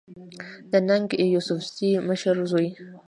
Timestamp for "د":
0.71-0.73